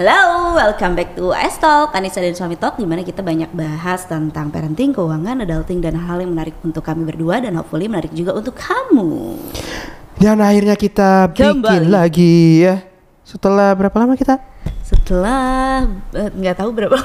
[0.00, 4.08] Halo, welcome back to S Talk, Anissa dan Suami Talk Di mana kita banyak bahas
[4.08, 8.32] tentang parenting, keuangan, adulting, dan hal yang menarik untuk kami berdua Dan hopefully menarik juga
[8.32, 9.36] untuk kamu
[10.16, 11.92] Dan akhirnya kita bikin Kembali.
[11.92, 12.80] lagi ya.
[13.28, 14.40] Setelah berapa lama kita?
[14.80, 15.84] Setelah,
[16.16, 16.96] eh, nggak tahu berapa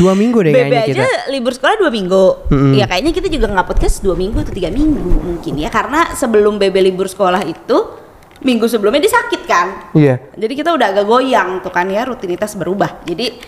[0.00, 1.36] Dua minggu deh Bebe kayaknya aja kita.
[1.36, 2.72] libur sekolah dua minggu Mm-mm.
[2.80, 6.56] Ya kayaknya kita juga nggak podcast dua minggu atau tiga minggu mungkin ya Karena sebelum
[6.56, 8.05] Bebe libur sekolah itu
[8.46, 10.22] Minggu sebelumnya dia sakit kan Iya.
[10.38, 13.02] Jadi kita udah agak goyang tuh kan ya rutinitas berubah.
[13.02, 13.42] Jadi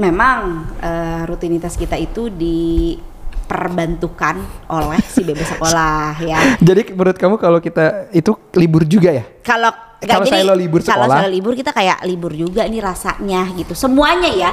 [0.00, 0.38] memang
[0.80, 4.40] eh, rutinitas kita itu diperbantukan
[4.72, 6.40] oleh si bebek sekolah ya.
[6.68, 9.28] Jadi menurut kamu kalau kita itu libur juga ya?
[9.44, 9.68] Kalau
[10.00, 11.22] nggak, Kalau saya lo libur kalau sekolah.
[11.22, 13.76] saya libur kita kayak libur juga nih rasanya gitu.
[13.76, 14.50] Semuanya ya.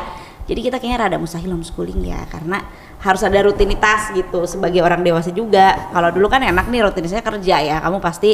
[0.50, 2.58] Jadi kita kayaknya rada mustahil homeschooling ya karena
[3.00, 5.94] harus ada rutinitas gitu sebagai orang dewasa juga.
[5.94, 7.78] Kalau dulu kan enak nih rutinitasnya kerja ya.
[7.80, 8.34] Kamu pasti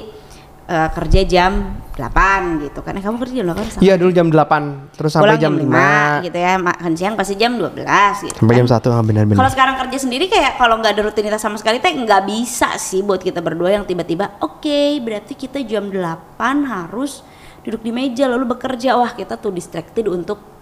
[0.66, 1.52] eh, kerja jam
[1.96, 2.94] 8 gitu kan.
[2.98, 6.26] Eh, kamu kerja jam 8 sama Iya dulu jam 8 terus sampai pulang jam 5
[6.28, 8.60] gitu ya makan siang pasti jam 12 gitu sampai kan.
[8.60, 9.48] jam 1 ah, kalau benar-benar.
[9.52, 13.24] sekarang kerja sendiri kayak kalau nggak ada rutinitas sama sekali teh nggak bisa sih buat
[13.24, 16.36] kita berdua yang tiba-tiba oke berarti kita jam 8
[16.68, 17.24] harus
[17.66, 20.55] duduk di meja lalu bekerja wah kita tuh distracted untuk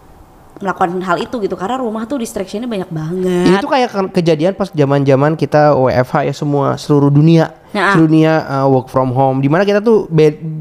[0.64, 4.72] melakukan hal itu gitu karena rumah tuh distractionnya banyak banget Itu kayak ke- kejadian pas
[4.72, 7.52] zaman-zaman kita WFH ya semua seluruh dunia.
[7.74, 7.98] Nah.
[7.98, 10.06] Seluruh dunia uh, work from home di mana kita tuh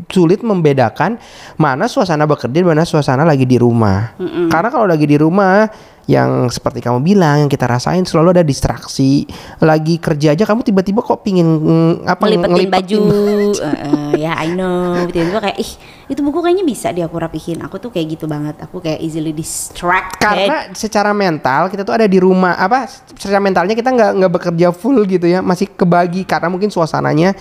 [0.09, 1.21] sulit membedakan
[1.55, 4.17] mana suasana bekerja dan mana suasana lagi di rumah.
[4.49, 5.69] Karena kalau lagi di rumah
[6.13, 9.25] yang seperti kamu bilang yang kita rasain selalu ada distraksi.
[9.65, 13.01] Lagi kerja aja kamu tiba-tiba kok pingin mm, apa ngelipetin baju.
[13.53, 15.07] Eh, eh, ya I know.
[15.09, 15.73] Tiba-tiba kayak ih
[16.09, 17.63] itu buku kayaknya bisa di aku rapihin.
[17.65, 18.59] Aku tuh kayak gitu banget.
[18.65, 20.21] Aku kayak easily distracted.
[20.21, 24.69] Karena secara mental kita tuh ada di rumah apa secara mentalnya kita nggak nggak bekerja
[24.75, 27.37] full gitu ya masih kebagi karena mungkin suasananya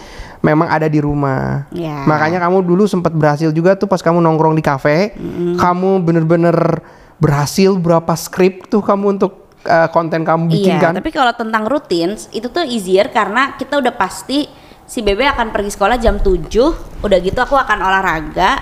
[0.45, 1.67] memang ada di rumah.
[1.71, 2.03] Ya.
[2.05, 5.15] makanya kamu dulu sempat berhasil juga tuh pas kamu nongkrong di kafe.
[5.57, 6.81] Kamu bener-bener
[7.21, 11.69] berhasil berapa skrip tuh kamu untuk uh, konten kamu bikin Iya, kan tapi kalau tentang
[11.69, 14.49] rutin itu tuh easier karena kita udah pasti
[14.91, 16.51] si Bebe akan pergi sekolah jam 7,
[16.99, 18.59] udah gitu aku akan olahraga,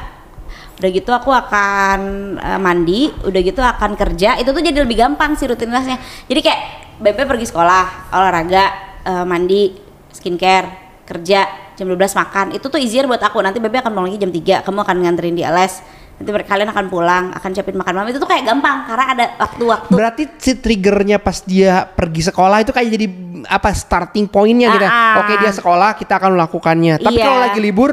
[0.78, 2.00] udah gitu aku akan
[2.38, 4.38] eh, mandi, udah gitu akan kerja.
[4.38, 5.98] Itu tuh jadi lebih gampang sih rutinitasnya.
[6.30, 6.62] Jadi kayak
[7.02, 8.66] Bebe pergi sekolah, olahraga,
[9.10, 9.74] eh, mandi,
[10.14, 12.46] skincare, kerja, jam 12 makan.
[12.54, 13.42] Itu tuh easier buat aku.
[13.42, 15.82] Nanti Bebe akan pulang lagi jam 3, kamu akan nganterin di les.
[16.20, 18.12] Nanti kalian akan pulang, akan siapin makan malam.
[18.12, 22.76] Itu tuh kayak gampang karena ada waktu-waktu Berarti si triggernya pas dia pergi sekolah itu
[22.76, 23.08] kayak jadi
[23.48, 24.84] apa starting pointnya gitu.
[24.84, 25.20] Ah, ah.
[25.24, 27.00] Oke dia sekolah kita akan melakukannya.
[27.00, 27.24] Tapi Iya.
[27.24, 27.92] kalau lagi libur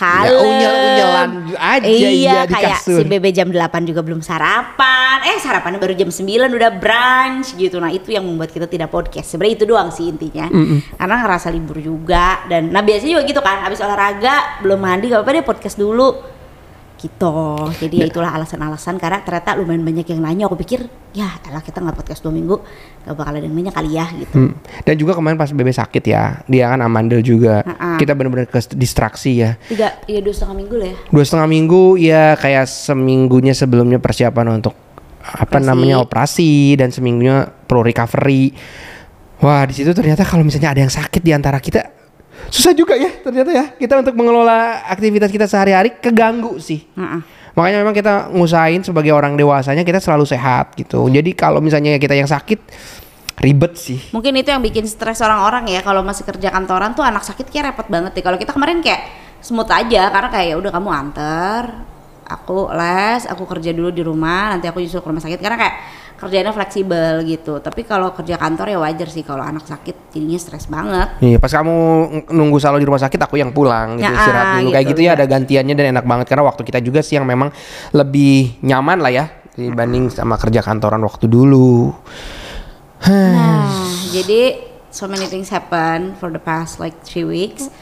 [0.00, 0.32] Kalem.
[0.32, 1.30] Ya, unyel-unyelan
[1.60, 3.04] aja iya, iya di kayak kasur.
[3.04, 5.20] si Bebe jam 8 juga belum sarapan.
[5.28, 7.76] Eh sarapannya baru jam 9 udah brunch gitu.
[7.76, 9.28] Nah, itu yang membuat kita tidak podcast.
[9.28, 10.48] Sebenarnya itu doang sih intinya.
[10.96, 13.60] Karena ngerasa libur juga dan nah biasanya juga gitu kan.
[13.60, 16.39] Habis olahraga belum mandi gak apa-apa deh podcast dulu.
[17.00, 17.36] Gitu.
[17.80, 20.44] Jadi ya itulah alasan-alasan karena ternyata lumayan banyak yang nanya.
[20.52, 20.84] Aku pikir
[21.16, 22.60] ya elah kita nggak podcast dua minggu
[23.08, 24.36] gak bakal ada yang nanya kali ya gitu.
[24.36, 24.52] Hmm.
[24.84, 27.64] Dan juga kemarin pas Bebe sakit ya, dia kan amandel juga.
[27.64, 27.96] Ha-ha.
[27.96, 29.56] Kita bener-bener ke distraksi ya.
[29.64, 30.96] Tiga, ya dua setengah minggu lah ya.
[31.08, 34.76] Dua setengah minggu ya kayak seminggunya sebelumnya persiapan untuk
[35.20, 35.68] apa Operasi.
[35.68, 38.52] namanya operasi dan seminggunya pro recovery.
[39.40, 41.99] Wah di situ ternyata kalau misalnya ada yang sakit di antara kita
[42.50, 46.82] susah juga ya ternyata ya kita untuk mengelola aktivitas kita sehari-hari keganggu sih.
[46.98, 47.22] Heeh.
[47.54, 51.06] Makanya memang kita ngusahain sebagai orang dewasanya kita selalu sehat gitu.
[51.10, 52.62] Jadi kalau misalnya kita yang sakit
[53.40, 53.98] ribet sih.
[54.14, 57.74] Mungkin itu yang bikin stres orang-orang ya kalau masih kerja kantoran tuh anak sakit kayak
[57.74, 58.22] repot banget deh.
[58.22, 59.08] Kalau kita kemarin kayak
[59.40, 61.62] smooth aja karena kayak ya udah kamu anter,
[62.28, 65.74] aku les, aku kerja dulu di rumah, nanti aku nyusul ke rumah sakit karena kayak
[66.20, 67.64] kerjanya fleksibel gitu.
[67.64, 71.16] Tapi kalau kerja kantor ya wajar sih kalau anak sakit jadinya stres banget.
[71.24, 71.76] Nih pas kamu
[72.12, 75.00] ng- nunggu selalu di rumah sakit aku yang pulang gitu Ya, istirahat dulu kayak gitu,
[75.00, 75.16] gitu ya iya.
[75.16, 77.48] ada gantiannya dan enak banget karena waktu kita juga sih yang memang
[77.96, 79.24] lebih nyaman lah ya
[79.56, 81.90] dibanding sama kerja kantoran waktu dulu.
[83.08, 83.72] Nah,
[84.12, 84.60] jadi
[84.92, 87.72] so many things happen for the past like three weeks.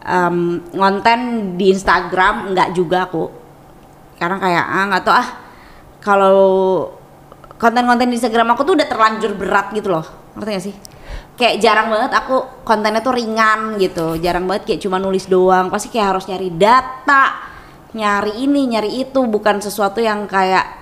[0.00, 3.28] Um, ngonten di Instagram nggak juga aku,
[4.16, 5.28] karena kayak ah nggak tau ah
[6.00, 6.40] kalau
[7.60, 10.06] konten-konten di Instagram aku tuh udah terlanjur berat gitu loh,
[10.40, 10.74] ngerti gak sih?
[11.36, 15.92] Kayak jarang banget aku kontennya tuh ringan gitu, jarang banget kayak cuma nulis doang, pasti
[15.92, 17.24] kayak harus nyari data,
[17.92, 20.80] nyari ini, nyari itu, bukan sesuatu yang kayak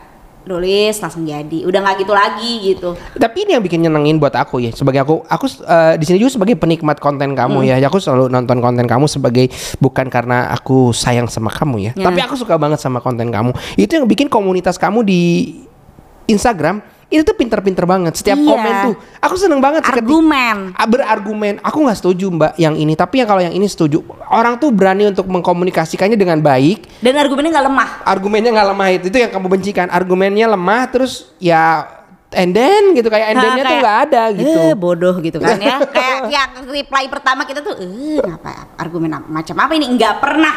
[0.49, 2.97] nulis langsung jadi, udah nggak gitu lagi gitu.
[3.21, 6.41] Tapi ini yang bikin nyenengin buat aku ya sebagai aku aku eh, di sini juga
[6.41, 7.77] sebagai penikmat konten kamu ya.
[7.85, 12.09] Aku selalu nonton konten kamu sebagai bukan karena aku sayang sama kamu ya, Ya.
[12.09, 13.53] tapi aku suka banget sama konten kamu.
[13.77, 15.21] Itu yang bikin komunitas kamu di
[16.29, 16.79] Instagram
[17.09, 18.21] itu tuh pinter-pinter banget.
[18.21, 18.45] Setiap Iya.
[18.45, 19.81] komen tuh, aku seneng banget.
[19.81, 20.77] ketika- Argumen.
[20.77, 21.57] Ah, berargumen.
[21.65, 24.05] Aku nggak setuju mbak yang ini, tapi yang kalau yang ini setuju.
[24.29, 27.01] Orang tuh berani untuk mengkomunikasikannya dengan baik.
[27.01, 27.91] Dan argumennya nggak lemah.
[28.05, 29.89] Argumennya nggak lemah itu, itu yang kamu bencikan.
[29.89, 31.89] Argumennya lemah, terus ya
[32.29, 34.61] and then gitu kayak and Nah, then-nya tuh kayak, nggak ada gitu.
[34.69, 35.81] Eh, bodoh gitu kan ya.
[35.97, 39.89] kayak yang reply pertama kita tuh, eh, apa argumen macam apa ini?
[39.97, 40.55] Nggak pernah.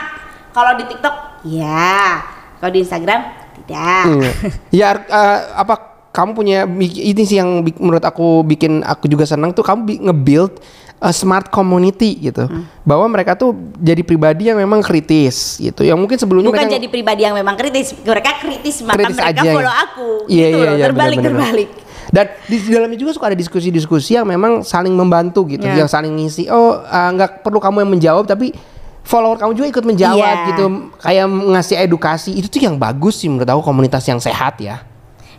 [0.51, 2.19] Kalau di TikTok, ya.
[2.59, 4.05] Kalau di Instagram, tidak.
[4.09, 4.31] Iya.
[4.69, 5.75] ya eh, apa
[6.11, 10.59] kamu punya ini sih yang menurut aku bikin aku juga senang tuh kamu nge-build
[11.01, 12.45] a smart community gitu.
[12.45, 12.67] Hmm.
[12.85, 15.81] Bahwa mereka tuh jadi pribadi yang memang kritis gitu.
[15.81, 19.31] Yang mungkin sebelumnya Bukan mereka jadi pribadi yang memang kritis, mereka kritis maka kritis mereka
[19.33, 19.53] aja ya.
[19.55, 20.09] follow aku.
[20.29, 21.41] Iya gitu iya loh, iya terbalik benar-benar.
[21.49, 21.69] terbalik.
[22.11, 25.85] Dan di dalamnya juga suka ada diskusi-diskusi yang memang saling membantu gitu, Iya.
[25.85, 26.51] yang saling ngisi.
[26.51, 28.51] Oh, ah, nggak perlu kamu yang menjawab tapi
[29.01, 30.47] follower kamu juga ikut menjawab Iya.
[30.49, 30.65] gitu.
[30.97, 32.31] Kayak ngasih edukasi.
[32.33, 34.81] Itu tuh yang bagus sih menurut aku komunitas yang sehat ya.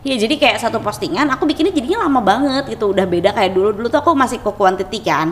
[0.03, 3.71] Iya jadi kayak satu postingan aku bikinnya jadinya lama banget gitu udah beda kayak dulu
[3.71, 5.31] dulu tuh aku masih ke quantity kan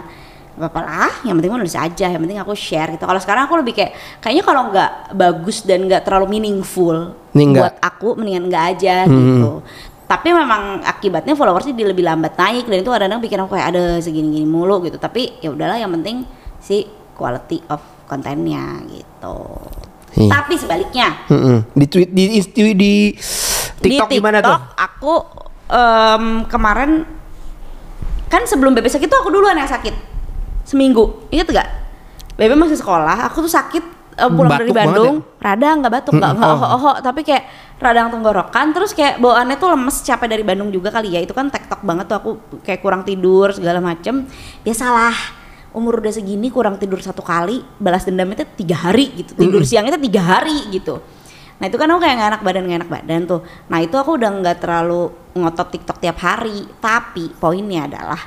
[0.51, 3.59] Gak apa lah yang penting nulis aja yang penting aku share gitu kalau sekarang aku
[3.59, 8.63] lebih kayak kayaknya kalau nggak bagus dan nggak terlalu meaningful Ini buat aku mendingan nggak
[8.71, 9.15] aja Hmm.
[9.15, 9.51] gitu
[10.07, 13.83] tapi memang akibatnya followersnya di lebih lambat naik dan itu kadang-kadang bikin aku kayak ada
[13.99, 16.23] segini-gini mulu gitu tapi ya udahlah yang penting
[16.59, 19.39] si quality of kontennya gitu
[20.11, 20.27] Iya.
[20.27, 21.71] tapi sebaliknya Mm-mm.
[21.71, 22.93] Di tweet di, di, di
[23.79, 24.59] TikTok, di gimana tuh?
[24.75, 25.13] aku
[25.71, 27.07] em, kemarin
[28.27, 29.95] kan sebelum Bebe sakit tuh aku duluan yang sakit
[30.63, 31.69] seminggu inget gak?
[32.35, 33.83] Bebe masih sekolah aku tuh sakit
[34.19, 36.43] eh, pulang dari Batuk banget Bandung radang nggak batuk nggak Mm-mm.
[36.43, 36.75] nggak Oh.
[36.75, 37.43] oho tapi kayak
[37.79, 41.47] radang tenggorokan terus kayak bawaannya tuh lemes capek dari Bandung juga kali ya itu kan
[41.47, 42.31] tektok banget tuh aku
[42.61, 44.27] kayak kurang tidur segala macem
[44.61, 45.40] biasalah
[45.71, 49.87] umur udah segini kurang tidur satu kali balas dendam itu tiga hari gitu tidur siang
[49.87, 50.99] itu tiga hari gitu
[51.61, 53.41] Nah itu kan aku kayak gak enak badan gak enak badan tuh.
[53.69, 56.65] Nah itu aku udah nggak terlalu ngotot TikTok tiap hari.
[56.81, 58.17] Tapi poinnya adalah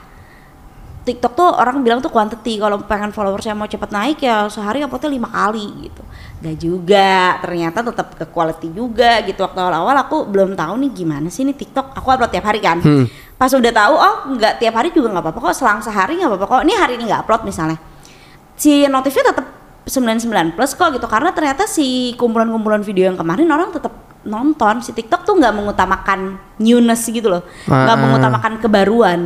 [1.05, 2.62] TikTok tuh orang bilang tuh quantity.
[2.62, 6.02] Kalau pengen followersnya mau cepet naik ya sehari uploadnya lima kali gitu.
[6.46, 7.43] Gak juga.
[7.43, 9.43] Ternyata tetap ke quality juga gitu.
[9.43, 11.91] Waktu awal-awal aku belum tahu nih gimana sih nih TikTok.
[11.99, 12.79] Aku upload tiap hari kan.
[12.79, 13.11] Hmm.
[13.35, 15.55] Pas udah tahu oh nggak tiap hari juga nggak apa-apa kok.
[15.55, 16.61] Selang sehari nggak apa-apa kok.
[16.63, 17.79] Ini hari ini nggak upload misalnya
[18.55, 19.47] si notifnya tetap
[19.85, 23.91] 99 plus kok gitu karena ternyata si kumpulan-kumpulan video yang kemarin orang tetap
[24.23, 28.01] nonton si TikTok tuh nggak mengutamakan newness gitu loh nggak Ah.
[28.01, 29.21] mengutamakan kebaruan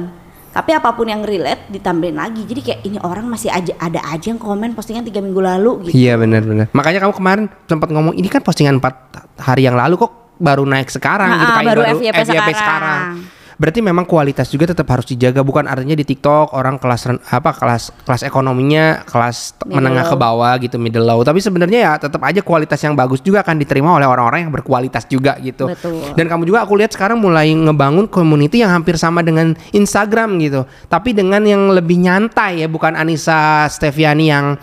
[0.49, 4.26] tapi apa pun yang relate ditambahin lagi jadi kayak ini orang masih aja ada aja
[4.26, 6.66] yang komen postingan tiga minggu lalu gitu Iya benar-benar.
[6.72, 10.88] Makanya kamu kemarin sempat ngomong ini kan postingan 4 hari yang lalu kok baru naik
[10.88, 12.56] sekarang Ah, gitu ah, kayak baru FYP sekarang.
[12.56, 13.12] sekarang.
[13.58, 17.90] Berarti memang kualitas juga tetap harus dijaga bukan artinya di TikTok orang kelas apa kelas
[18.06, 20.22] kelas ekonominya kelas Middle menengah ke low.
[20.22, 23.99] bawah gitu middle low tapi sebenarnya ya tetap aja kualitas yang bagus juga akan diterima
[23.99, 25.66] oleh orang-orang yang berkualitas juga gitu.
[25.75, 26.14] Betul.
[26.14, 30.62] Dan kamu juga aku lihat sekarang mulai ngebangun community yang hampir sama dengan Instagram gitu.
[30.87, 34.54] Tapi dengan yang lebih nyantai ya bukan Anissa Steviani yang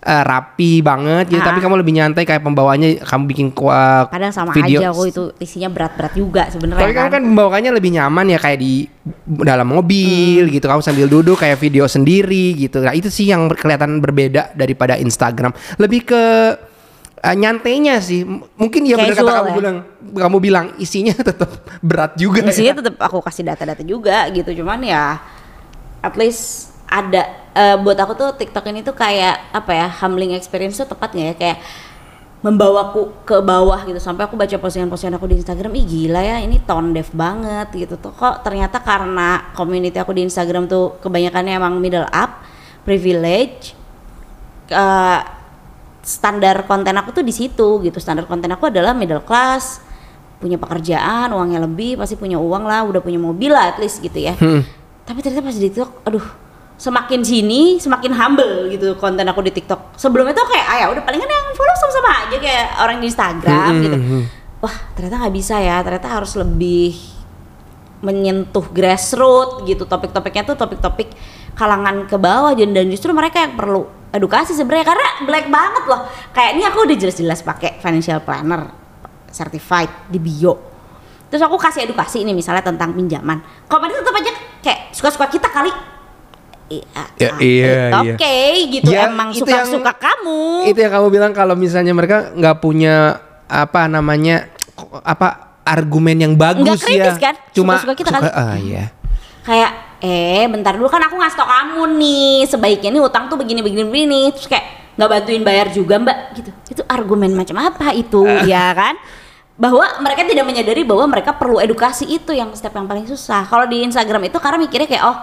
[0.00, 1.52] eh, rapi banget gitu Ah.
[1.52, 5.22] tapi kamu lebih nyantai kayak pembawanya kamu bikin uh, padahal sama video aja aku itu
[5.36, 8.88] isinya berat-berat juga sebenarnya tapi kamu kan membawakannya lebih nyaman ya kayak di
[9.44, 10.52] dalam mobil Hmm.
[10.52, 12.80] gitu kamu sambil duduk kayak video sendiri gitu.
[12.80, 15.50] Nah, itu sih yang kelihatan berbeda daripada Instagram.
[15.76, 16.22] Lebih ke
[17.20, 18.22] uh, nyantainya sih.
[18.28, 19.56] Mungkin ya benar kata kamu ya.
[19.56, 19.76] bilang
[20.16, 21.50] kamu bilang isinya tetap
[21.80, 22.44] berat juga.
[22.46, 22.78] Isinya ya.
[22.80, 25.18] tetap aku kasih data-data juga gitu cuman ya
[26.00, 27.22] at least ada
[27.54, 31.26] eh, buat aku tuh TikTok ini tuh kayak apa ya humbling experience tuh tepat nggak
[31.26, 31.34] ya?
[31.38, 31.58] Kayak
[32.42, 34.02] membawaku ke bawah gitu.
[34.02, 37.94] Sampai aku baca postingan-postingan aku di Instagram ih gila ya ini tone deaf banget gitu
[37.94, 38.10] tuh.
[38.10, 42.42] Kok ternyata karena community aku di Instagram tuh kebanyakannya emang middle up
[42.82, 43.78] privilege
[44.66, 45.20] eh,
[46.02, 48.02] standar konten aku tuh di situ gitu.
[48.02, 49.86] Standar konten aku adalah middle class
[50.40, 54.16] punya pekerjaan uangnya lebih pasti punya uang lah udah punya mobil lah at least gitu
[54.24, 54.32] ya.
[54.40, 54.64] Hmm.
[55.04, 56.24] tapi ternyata pas di TikTok aduh
[56.80, 60.00] semakin sini semakin humble gitu konten aku di TikTok.
[60.00, 63.68] Sebelumnya tuh kayak ah ya udah palingan yang follow sama-sama aja kayak orang di Instagram
[63.68, 63.96] Hmm, gitu.
[64.00, 64.22] hmm,
[64.64, 66.96] wah ternyata nggak bisa ya ternyata harus lebih
[68.00, 69.84] menyentuh grassroots gitu.
[69.84, 71.12] Topik-topiknya tuh topik-topik
[71.52, 76.00] kalangan ke bawah dan dan justru mereka yang perlu edukasi sebenarnya karena black banget loh.
[76.32, 78.72] Kayak ini aku udah jelas-jelas pakai financial planner
[79.28, 80.56] certified di bio.
[81.28, 83.68] Terus aku kasih edukasi ini misalnya tentang pinjaman.
[83.68, 84.32] Komennya tetap aja
[84.64, 85.70] kayak suka-suka kita kali
[86.70, 88.14] Iya, Ya, iya, iya.
[88.14, 88.36] oke
[88.70, 93.18] gitu Ya, emang suka-suka yang- kamu Itu yang kamu bilang kalau misalnya mereka nggak punya
[93.44, 94.46] apa namanya
[95.02, 97.20] apa argumen yang bagus kritis ya.
[97.20, 97.34] kan?
[97.50, 98.38] Cuma Suka-suka kita suka- kali.
[98.38, 98.84] ah iya.
[99.40, 103.60] kayak eh bentar dulu kan aku ngasih tau kamu nih sebaiknya nih utang tuh begini
[103.60, 108.20] begini begini terus kayak nggak bantuin bayar juga mbak gitu itu argumen macam apa itu
[108.22, 108.46] Eh.
[108.46, 108.94] ya kan
[109.56, 113.44] bahwa mereka tidak menyadari bahwa mereka perlu edukasi itu yang step yang paling susah.
[113.44, 115.16] Kalau di Instagram itu karena mikirnya kayak oh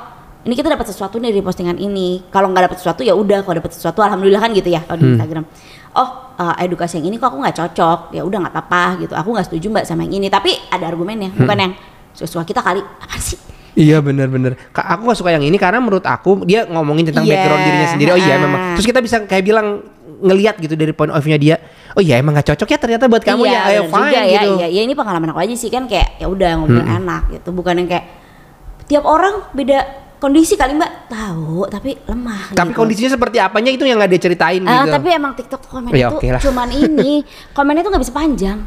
[0.44, 2.22] ini kita dapat sesuatu nih dari postingan ini.
[2.28, 3.42] Kalau nggak dapat sesuatu ya udah.
[3.42, 5.14] Kalau dapat sesuatu alhamdulillah kan gitu ya kalau di Hmm.
[5.16, 5.44] Instagram.
[5.94, 8.00] Oh uh, edukasi yang ini kok aku nggak cocok.
[8.12, 9.14] Ya udah nggak apa-apa gitu.
[9.14, 10.28] Aku nggak setuju mbak sama yang ini.
[10.28, 11.34] Tapi ada argumennya.
[11.34, 11.44] Hmm.
[11.44, 11.74] Bukan yang
[12.14, 12.80] sesuai kita kali.
[12.80, 13.40] Apa sih?
[13.74, 14.58] Iya bener-bener.
[14.74, 17.88] Ka- Aku gak suka yang ini karena menurut aku dia ngomongin tentang Iya, background dirinya
[17.88, 18.10] sendiri.
[18.10, 18.40] Oh iya ah.
[18.42, 18.60] memang.
[18.74, 19.68] Terus kita bisa kayak bilang
[20.18, 21.56] ngelihat gitu dari point of view-nya dia.
[21.94, 23.62] Oh iya emang gak cocok ya ternyata buat kamu iya, ya.
[23.70, 24.50] Ayo fine juga ya, gitu.
[24.56, 26.98] Iya, iya, ini pengalaman aku aja sih kan kayak ya udah ngobrol Hmm.
[26.98, 27.50] enak gitu.
[27.54, 28.06] Bukan yang kayak
[28.88, 29.78] tiap orang beda
[30.18, 32.54] kondisi kali mbak tahu tapi lemah.
[32.54, 32.78] Tapi gitu.
[32.78, 34.94] kondisinya seperti apanya itu yang gak dia ceritain Ah, gitu.
[34.98, 36.42] tapi emang TikTok komen Ya, itu oke lah.
[36.42, 37.22] cuman ini
[37.54, 38.60] komennya tuh nggak bisa panjang.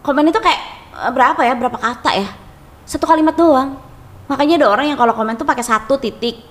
[0.00, 0.60] Komen itu kayak
[1.02, 2.28] eh, berapa ya berapa kata ya
[2.86, 3.74] satu kalimat doang.
[4.26, 6.42] Makanya ada orang yang kalau komen tuh pakai satu titik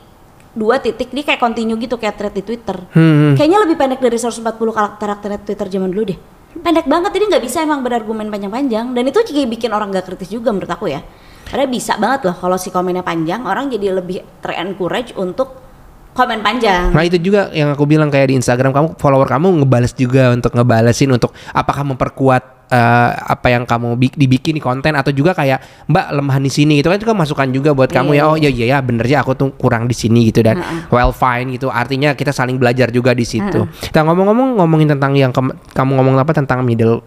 [0.56, 2.76] dua titik dia kayak continue gitu kayak thread di Twitter.
[2.92, 3.36] Hmm.
[3.36, 6.20] Kayaknya lebih pendek dari 140 karakter karakter Twitter zaman dulu deh.
[6.56, 10.32] Pendek banget jadi nggak bisa emang berargumen panjang-panjang dan itu juga bikin orang gak kritis
[10.32, 11.04] juga menurut aku ya.
[11.46, 15.62] Karena bisa banget loh kalau si komennya panjang orang jadi lebih ter-encourage untuk
[16.12, 16.90] komen panjang.
[16.90, 20.56] Nah itu juga yang aku bilang kayak di Instagram kamu follower kamu ngebales juga untuk
[20.56, 25.86] ngebalesin untuk apakah memperkuat eh, apa yang kamu bi- dibikin di konten atau juga kayak
[25.86, 28.36] Mbak lemahan di sini gitu kan itu kan masukan juga buat kamu Iya, ya oh
[28.40, 30.88] iya iya ya bener ya aku tuh kurang di sini gitu dan Heeh.
[30.88, 33.68] well fine gitu artinya kita saling belajar juga di situ.
[33.68, 37.04] Nah ngomong-ngomong ngomongin tentang yang kamu ngomong apa tentang middle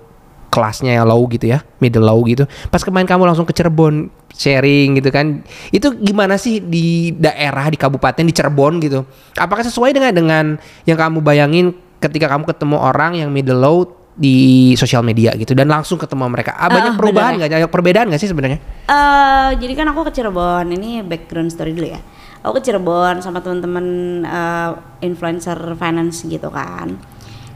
[0.49, 4.99] kelasnya yang low gitu ya middle low gitu pas kemarin kamu langsung ke Cirebon sharing
[5.01, 9.05] gitu kan itu gimana sih di daerah di kabupaten di Cirebon gitu
[9.37, 10.45] apakah sesuai dengan dengan
[10.89, 13.79] yang kamu bayangin ketika kamu ketemu orang yang middle low
[14.19, 18.07] di sosial media gitu dan langsung ketemu mereka ah, banyak Ah, perubahan nggak banyak perbedaan
[18.11, 20.73] nggak sih sebenarnya Eh, jadi kan aku ke Cirebon.
[20.73, 22.01] Ini background story dulu ya.
[22.41, 23.85] Aku ke Cirebon sama teman-teman
[24.25, 24.71] eh,
[25.05, 26.97] influencer finance gitu kan.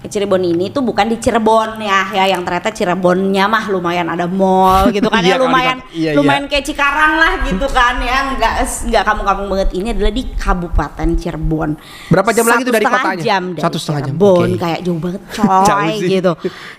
[0.02, 4.90] Cirebon ini tuh bukan di Cirebon ya, ya yang ternyata Cirebonnya mah lumayan ada mall
[4.90, 6.18] gitu kan Iya, ya, kalau lumayan iya, iya.
[6.18, 8.54] lumayan kayak Cikarang lah gitu kan ya, nggak
[8.90, 9.68] nggak kampung-kampung banget.
[9.78, 11.70] Ini adalah di Kabupaten Cirebon.
[12.10, 13.22] Berapa jam lagi tuh dari Satu setengah kotanya?
[13.22, 14.58] Jam dari Satu setengah jam, Cirebon, oke.
[14.58, 16.08] kayak jauh banget coy Jauh sih.
[16.18, 16.32] gitu.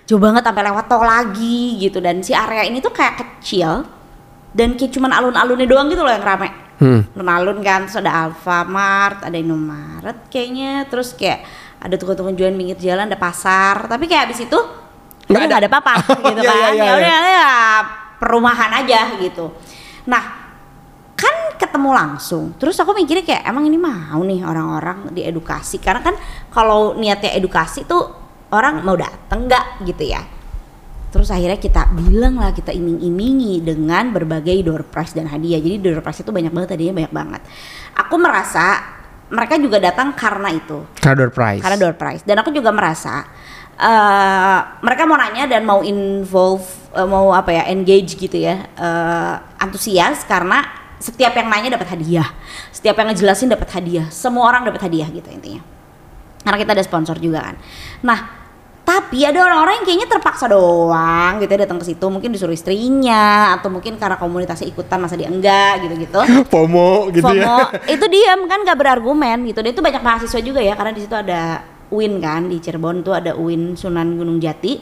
[0.04, 3.88] Jauh banget sampai lewat tol lagi gitu dan si area ini tuh kayak kecil
[4.54, 7.18] dan kayak cuman alun-alunnya doang gitu loh yang rame hmm.
[7.18, 11.42] alun-alun kan terus ada Alfamart ada Indomaret kayaknya terus kayak
[11.84, 13.84] ada tukang-tukang jualan pinggir jalan ada pasar.
[13.84, 14.58] Tapi kayak abis itu
[15.24, 15.56] Nggak ada.
[15.60, 15.92] ada apa-apa
[16.32, 16.72] gitu Iya, kan.
[16.72, 17.48] iya, iya, ya udah ya
[18.18, 19.52] perumahan aja gitu.
[20.08, 20.24] Nah
[21.14, 22.44] kan ketemu langsung.
[22.56, 25.78] Terus aku mikirnya kayak emang ini mau nih orang-orang diedukasi?
[25.78, 26.16] Karena kan
[26.48, 28.04] kalau niatnya edukasi tuh
[28.52, 30.20] orang mau dateng nggak gitu ya.
[31.08, 35.62] Terus akhirnya kita bilang lah kita iming-imingi dengan berbagai door prize dan hadiah.
[35.62, 37.40] Jadi door prize itu banyak banget tadinya banyak banget.
[37.94, 38.82] Aku merasa
[39.32, 42.22] mereka juga datang karena itu, karena door prize karena door prize.
[42.24, 43.24] Dan aku juga merasa
[43.74, 46.62] eh mereka mau nanya dan mau involve,
[46.94, 50.62] eh, mau apa ya engage gitu ya, eh, antusias karena
[51.02, 52.28] setiap yang nanya dapat hadiah,
[52.70, 55.60] setiap yang ngejelasin dapat hadiah, semua orang dapat hadiah gitu intinya.
[56.44, 57.56] Karena kita ada sponsor juga kan.
[58.04, 58.43] Nah,
[58.84, 62.04] tapi ada orang-orang yang kayaknya terpaksa doang gitu ya datang ke situ.
[62.04, 66.20] Mungkin disuruh istrinya atau mungkin karena komunitasnya ikutan masa dia enggak gitu-gitu.
[66.52, 67.48] FOMO gitu ya.
[67.48, 67.88] FOMO.
[67.88, 69.64] Itu diam kan gak berargumen gitu.
[69.64, 73.16] Dan itu banyak mahasiswa juga ya karena di situ ada UIN kan di Cirebon tuh
[73.16, 74.76] ada UIN Sunan Gunung Jati.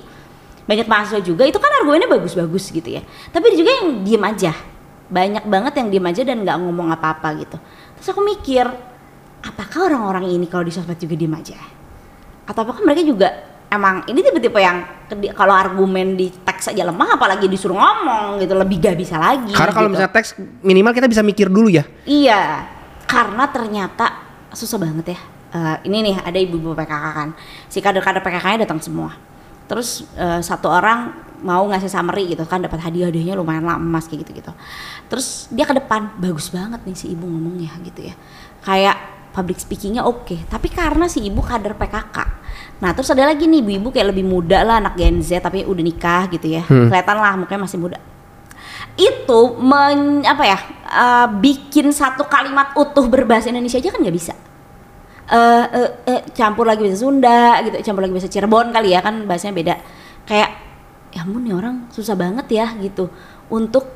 [0.66, 1.46] Banyak mahasiswa juga.
[1.46, 3.06] Itu kan argumennya bagus-bagus gitu ya.
[3.30, 4.50] Tapi juga yang diem aja.
[5.14, 7.54] Banyak banget yang diem aja dan nggak ngomong apa-apa gitu.
[8.02, 8.66] Terus aku mikir
[9.46, 11.54] apakah orang-orang ini kalau di sosmed juga diem aja?
[12.50, 14.84] Atau apakah mereka juga emang ini tipe-tipe yang
[15.32, 19.72] kalau argumen di teks aja lemah apalagi disuruh ngomong gitu lebih gak bisa lagi karena
[19.72, 19.94] kalau gitu.
[19.96, 20.28] misalnya teks
[20.60, 22.66] minimal kita bisa mikir dulu ya Iya,
[23.08, 24.06] karena ternyata
[24.52, 25.20] susah banget ya.
[25.52, 27.28] Eh, ini nih ada ibu-ibu PKK kan,
[27.68, 29.12] si kader-kader PKK-nya datang semua.
[29.68, 31.12] Terus eh, satu orang
[31.44, 34.52] mau ngasih summary gitu kan, dapat hadiah-hadiahnya lumayan lah emas kayak gitu-gitu.
[35.12, 38.14] Terus dia ke depan, bagus banget nih si ibu ngomongnya gitu ya.
[38.64, 38.96] Kayak
[39.36, 42.41] public speakingnya oke, tapi karena si ibu kader PKK.
[42.82, 45.84] Nah terus ada lagi nih ibu-ibu kayak lebih muda lah anak Gen Z tapi udah
[45.86, 48.02] nikah gitu ya, kelihatan lah mukanya masih muda.
[48.98, 50.58] Itu men, apa ya
[50.90, 54.34] eh, bikin satu kalimat utuh berbahasa Indonesia aja kan nggak bisa.
[55.30, 59.14] Eh, eh, eh, campur lagi bahasa Sunda gitu campur lagi bahasa Cirebon kali ya kan
[59.30, 59.74] bahasanya beda.
[60.26, 60.50] Kayak
[61.14, 63.14] ya ampun nih orang susah banget ya gitu.
[63.46, 63.86] Untuk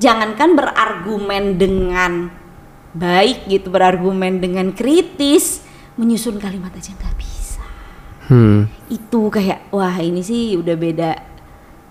[0.00, 2.32] jangankan berargumen dengan
[2.96, 5.60] baik gitu berargumen dengan kritis
[6.00, 7.33] menyusun kalimat aja nggak bisa
[8.30, 8.90] hmm.
[8.92, 11.10] itu kayak wah ini sih udah beda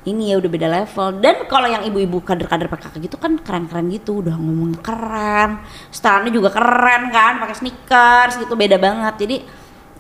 [0.04, 4.20] ini ya udah beda level dan kalau yang ibu-ibu kader-kader PKK gitu kan keren-keren gitu
[4.20, 9.38] udah ngomong keren setelannya juga keren kan pakai sneakers gitu beda banget jadi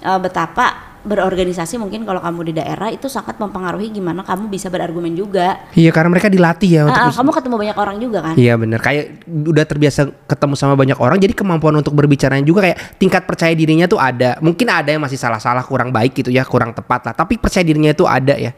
[0.03, 5.11] eh, betapa berorganisasi mungkin kalau kamu di daerah itu sangat mempengaruhi gimana kamu bisa berargumen
[5.13, 5.67] juga.
[5.75, 8.33] Iya karena mereka dilatih ya untuk Ah, kamu ketemu banyak orang juga kan.
[8.39, 12.95] Iya bener kayak udah terbiasa ketemu sama banyak orang jadi kemampuan untuk berbicaranya juga kayak
[12.95, 16.71] tingkat percaya dirinya tuh ada mungkin ada yang masih salah-salah kurang baik gitu ya kurang
[16.71, 18.55] tepat lah tapi percaya dirinya itu ada ya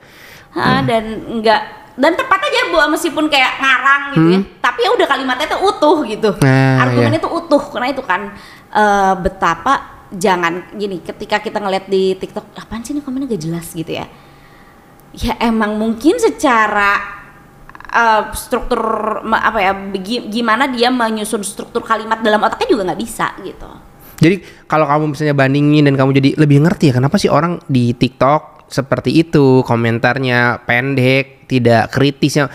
[0.53, 1.61] Ah, dan enggak
[1.95, 5.97] dan tepat aja bu meskipun kayak ngarang gitu ya tapi ya udah kalimatnya itu utuh
[6.03, 6.43] gitu Hmm.
[6.43, 7.23] Nah, argumennya iya.
[7.23, 8.21] itu utuh karena itu kan
[8.69, 13.67] eh, betapa jangan gini ketika kita ngeliat di TikTok apaan sih ini komennya gak jelas?
[13.75, 14.07] gitu ya.
[15.15, 16.99] Ya emang mungkin secara
[17.87, 18.81] eh, struktur
[19.27, 19.71] apa ya
[20.27, 23.69] gimana dia menyusun struktur kalimat dalam otaknya juga nggak bisa gitu.
[24.15, 27.91] Jadi kalau kamu misalnya bandingin dan kamu jadi lebih ngerti ya kenapa sih orang di
[27.91, 32.45] TikTok seperti itu komentarnya pendek, tidak kritis ya.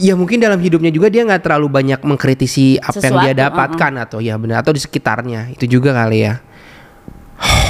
[0.00, 3.92] Ya mungkin dalam hidupnya juga dia nggak terlalu banyak mengkritisi apa yang dia Sesuatu, dapatkan
[4.08, 5.52] atau ya benar atau di sekitarnya.
[5.52, 6.40] Itu juga kali ya.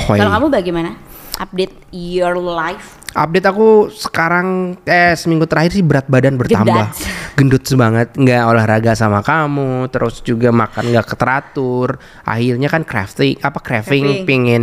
[0.07, 0.91] Kalau kamu bagaimana
[1.39, 6.97] update your life Update aku sekarang eh seminggu terakhir sih berat badan bertambah.
[7.37, 12.01] Gendut banget, nggak olahraga sama kamu, terus juga makan nggak keteratur.
[12.25, 14.25] Akhirnya kan crafting apa craving Craving.
[14.25, 14.63] pingin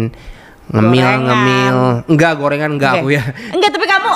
[0.70, 1.22] ngemil Gorengan.
[1.30, 1.78] ngemil.
[2.10, 3.00] Enggak gorengan enggak Oke.
[3.06, 3.24] aku ya.
[3.54, 4.12] Enggak, tapi kamu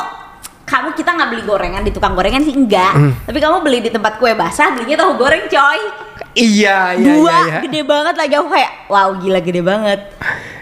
[0.63, 2.93] kamu kita nggak beli gorengan di tukang gorengan sih enggak.
[2.97, 3.13] Hmm.
[3.29, 5.79] Tapi kamu beli di tempat kue basah belinya tahu goreng coy.
[6.33, 7.37] Iya iya Dua iya.
[7.45, 7.59] iya.
[7.61, 9.99] gede banget lagi aku kayak wow gila gede banget.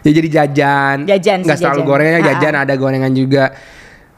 [0.04, 0.98] Ya jadi jajan.
[1.08, 2.12] Jajan sih, Nggak selalu jajan.
[2.20, 2.28] Ha-ha.
[2.28, 3.44] jajan ada gorengan juga.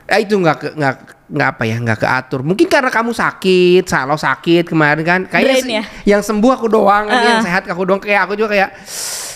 [0.10, 0.96] Ya itu nggak nggak
[1.34, 2.42] nggak apa ya nggak keatur.
[2.42, 5.22] Mungkin karena kamu sakit, salah sakit kemarin kan.
[5.30, 5.84] Kayaknya Brain ya?
[6.18, 7.22] yang sembuh aku doang, Ha-ha.
[7.22, 8.02] yang sehat aku doang.
[8.02, 8.70] Kayak aku juga kayak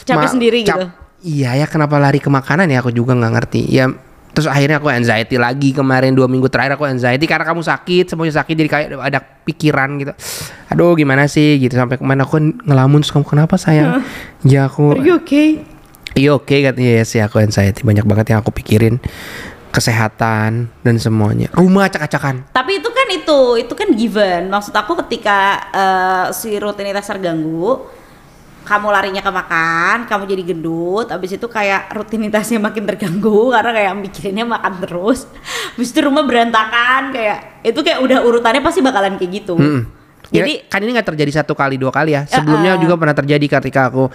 [0.07, 0.87] Capek sendiri gitu.
[1.17, 3.61] Iya ya kenapa lari ke makanan ya aku juga nggak ngerti.
[3.69, 3.89] Ya
[4.37, 8.37] terus akhirnya aku anxiety lagi kemarin dua minggu terakhir aku anxiety karena kamu sakit semuanya
[8.37, 10.13] sakit jadi kayak ada pikiran gitu
[10.71, 11.57] aduh gimana sih?
[11.59, 11.75] Gitu.
[11.75, 14.03] Sampai kemarin aku ngelamun terus kamu kenapa sayang?
[14.45, 15.63] Ya aku okay?
[16.17, 16.91] Iya oke katanya.
[17.01, 18.99] Ya sih aku anxiety banyak banget yang aku pikirin.
[19.67, 21.53] Kesehatan dan semuanya.
[21.53, 22.49] Rumah acak-acakan.
[22.49, 24.49] Tapi itu kan itu, itu kan given.
[24.49, 27.85] Maksud aku ketika eh, si rutinitas terganggu,
[28.67, 33.93] kamu larinya ke makan, kamu jadi gendut, abis itu kayak rutinitasnya makin terganggu karena kayak
[33.95, 35.23] mikirinnya makan terus.
[35.73, 39.55] Habis itu rumah berantakan kayak itu kayak udah urutannya pasti bakalan kayak gitu.
[39.55, 39.87] Ya,
[40.31, 42.27] Jadi kan ini nggak terjadi satu kali dua kali ya.
[42.27, 42.83] Sebelumnya Uh-uh.
[42.83, 44.11] juga pernah terjadi ketika aku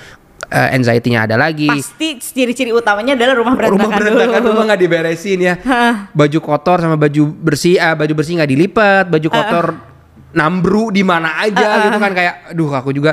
[0.52, 1.68] eh, anxiety-nya ada lagi.
[1.72, 4.50] Pasti ciri-ciri utamanya adalah rumah berantakan, rumah berantakan dulu.
[4.52, 5.54] rumah nggak diberesin ya.
[5.64, 5.94] Hah.
[6.12, 9.66] baju kotor sama baju bersih ah baju bersih nggak dilipat baju kotor
[10.32, 13.12] nambru di mana aja gitu kan kayak aduh aku juga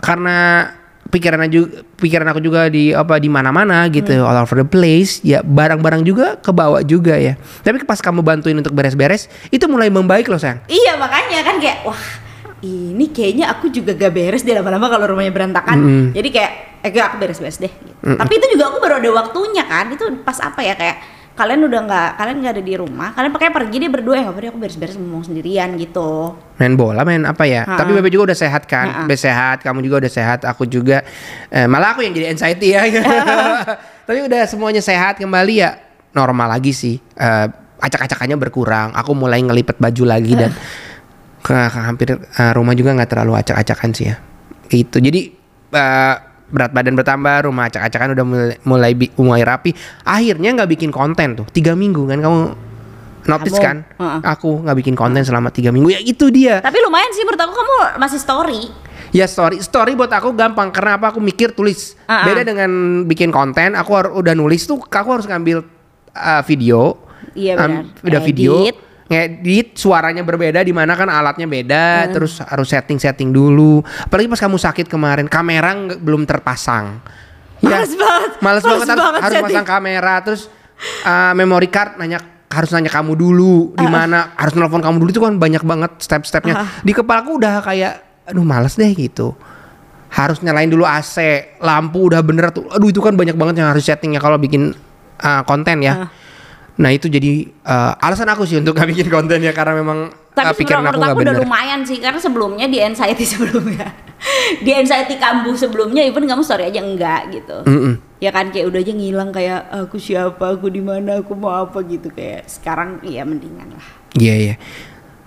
[0.00, 0.68] karena
[1.12, 5.20] pikiran juga pikiran aku juga di apa di mana-mana gitu all over the place.
[5.22, 7.36] Ya barang-barang juga kebawa juga ya.
[7.62, 10.64] Tapi pas kamu bantuin untuk beres-beres itu mulai membaik loh sayang.
[10.66, 12.00] Iya makanya kan kayak wah
[12.64, 15.76] ini kayaknya aku juga gak beres deh lama-lama kalau rumahnya berantakan.
[15.76, 16.06] Mm-mm.
[16.10, 17.68] Jadi kayak eh gak, aku beres-beres deh.
[17.68, 18.16] gitu.
[18.16, 19.88] Tapi itu juga aku baru ada waktunya kan.
[19.88, 20.96] Itu pas apa ya kayak
[21.34, 24.54] kalian udah nggak kalian nggak ada di rumah kalian pakai pergi deh berdua ya apa-apa,
[24.54, 26.30] aku beres-beres ngomong sendirian gitu
[26.62, 27.74] main bola main apa ya Ha-ha.
[27.74, 29.02] tapi Bebe juga udah sehat kan.
[29.02, 31.02] Bebe sehat kamu juga udah sehat aku juga
[31.50, 32.86] eh, malah aku yang jadi anxiety ya
[34.06, 35.74] tapi udah semuanya sehat kembali ya
[36.14, 37.46] normal lagi sih Eh,
[37.82, 40.54] acak-acakannya berkurang aku mulai ngelipet baju lagi dan
[41.44, 44.16] ke, hampir eh, rumah juga nggak terlalu acak-acakan sih ya
[44.72, 45.20] itu jadi
[45.76, 46.14] eh,
[46.48, 49.76] berat badan bertambah rumah acak-acakan udah mulai mulai, mulai rapi
[50.08, 52.40] akhirnya nggak bikin konten tuh tiga minggu kan kamu
[53.28, 54.20] notice kan ha-ha.
[54.24, 57.52] aku nggak bikin konten selama tiga minggu ya itu dia tapi lumayan sih menurut aku
[57.52, 58.62] kamu masih story
[59.14, 61.14] Ya story, story buat aku gampang karena apa?
[61.14, 61.94] Aku mikir tulis.
[62.10, 62.24] Ah, ah.
[62.26, 62.70] Beda dengan
[63.06, 65.62] bikin konten, aku udah nulis tuh, aku harus ngambil
[66.18, 66.98] uh, video.
[67.30, 67.94] Iya, benar.
[68.02, 68.74] udah video, Edit.
[69.04, 71.52] Ngedit, suaranya berbeda, di mana kan alatnya Ah.
[71.52, 73.80] beda, terus harus setting-setting dulu.
[73.80, 77.04] Apalagi pas kamu sakit kemarin, kamera belum terpasang.
[77.60, 78.30] Males banget.
[78.40, 80.42] Males, Males banget, harus, banget harus pasang kamera, terus
[81.02, 85.18] uh, memory card nanya harus nanya kamu dulu di mana harus nelfon kamu dulu itu
[85.18, 86.68] kan banyak banget step-stepnya Ah.
[86.80, 87.92] di kepalaku udah kayak
[88.24, 89.34] aduh males deh gitu
[90.08, 91.18] harus nyalain dulu AC
[91.58, 94.70] lampu udah bener tuh aduh itu kan banyak banget yang harus settingnya kalau bikin
[95.18, 96.08] uh, konten ya Ah.
[96.74, 100.34] Nah itu jadi uh, alasan aku sih untuk gak bikin konten ya karena memang uh,
[100.34, 103.88] tapi pikiran aku sebenarnya menurut gak aku udah lumayan sih karena sebelumnya di anxiety sebelumnya
[104.64, 107.56] di anxiety kambuh sebelumnya even kamu story aja enggak gitu.
[107.68, 107.94] Mm-mm.
[108.22, 110.56] ya kan kayak udah aja ngilang kayak aku siapa?
[110.56, 111.20] Aku di mana?
[111.20, 111.84] Aku mau apa?
[111.84, 113.86] gitu kayak sekarang iya mendingan lah.
[114.16, 114.54] Iya iya.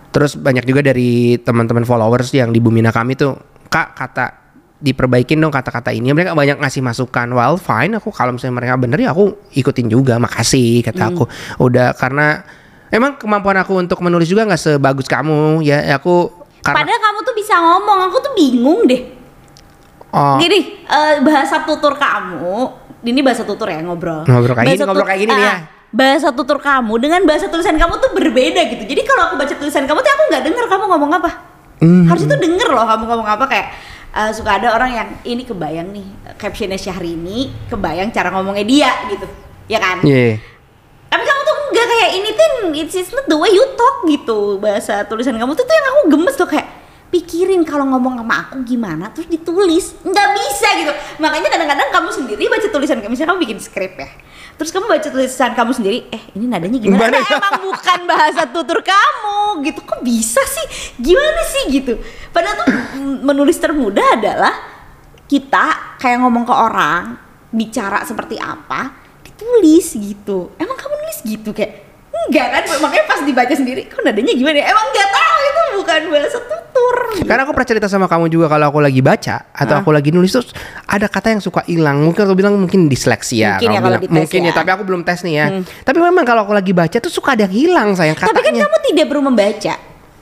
[0.09, 3.37] Terus banyak juga dari teman-teman followers yang di Bumina kami tuh,
[3.69, 4.46] kak kata
[4.77, 6.13] diperbaikin dong kata-kata ini.
[6.13, 7.27] Mereka banyak ngasih masukan.
[7.33, 10.17] Well fine, aku kalau misalnya mereka bener ya aku ikutin juga.
[10.21, 11.25] Makasih kata aku.
[11.61, 12.45] Udah karena
[12.89, 15.97] emang kemampuan aku untuk menulis juga nggak sebagus kamu ya.
[15.97, 16.29] Aku
[16.61, 19.01] karena padahal kamu tuh bisa ngomong aku tuh bingung deh
[20.11, 22.75] oh, gini eh, bahasa tutur kamu
[23.07, 24.27] ini bahasa tutur ya ngobrol.
[24.27, 25.53] Ngobrol kayak Bahasa gini, ngobrol kayak gini nih ya.
[25.53, 25.59] ah,
[25.95, 28.83] Bahasa tutur kamu dengan bahasa tulisan kamu tuh berbeda gitu.
[28.83, 31.31] Jadi kalau aku baca tulisan kamu tuh aku nggak dengar kamu ngomong apa.
[31.79, 32.03] Hmm.
[32.09, 33.67] Harus itu denger loh kamu ngomong apa kayak
[34.17, 36.07] eh, suka ada orang yang ini kebayang nih
[36.41, 39.27] captionnya Syahrini, kebayang cara ngomongnya dia gitu.
[39.69, 40.01] Ya kan?
[40.01, 40.41] Iya.
[41.07, 44.57] Tapi kamu tuh nggak kayak ini tuh it's, it's not the way you talk gitu.
[44.57, 46.67] Bahasa tulisan kamu tuh tuh yang aku gemes tuh kayak
[47.07, 49.95] pikirin kalau ngomong sama aku gimana terus ditulis.
[50.03, 50.93] Nggak bisa gitu.
[51.23, 53.11] Makanya kadang-kadang kamu sendiri baca tulisan kamu.
[53.15, 54.09] Misalnya kamu bikin skrip ya.
[54.57, 57.13] Terus kamu baca tulisan kamu sendiri eh ini nadanya gimana?
[57.13, 59.63] Nah, emang bukan bahasa tutur kamu.
[59.63, 59.79] Gitu.
[59.85, 60.65] Kok bisa sih?
[60.99, 61.63] Gimana sih?
[61.71, 61.93] Gitu.
[62.35, 62.67] Padahal tuh
[63.23, 64.53] menulis termudah adalah
[65.27, 67.19] kita kayak ngomong ke orang
[67.53, 68.91] bicara seperti apa
[69.23, 70.51] ditulis gitu.
[70.59, 71.55] Emang kamu nulis gitu?
[71.55, 71.87] Kayak
[72.27, 72.63] enggak kan?
[72.83, 74.73] Makanya pas dibaca sendiri kok nadanya gimana ya?
[74.73, 75.36] emang nggak tahu
[75.77, 79.73] bukan bahasa tutur Karena aku pernah cerita sama kamu juga kalau aku lagi baca atau
[79.77, 79.81] Hah?
[79.81, 80.49] aku lagi nulis terus
[80.85, 82.01] ada kata yang suka hilang.
[82.01, 83.57] Mungkin aku bilang mungkin disleksia.
[83.57, 84.49] Mungkin ya kalau dites mungkin ya.
[84.49, 84.53] ya.
[84.55, 85.45] tapi aku belum tes nih ya.
[85.51, 85.63] Hmm.
[85.63, 88.31] Tapi memang kalau aku lagi baca tuh suka ada yang hilang sayang katanya.
[88.33, 89.75] tapi kan kamu tidak perlu membaca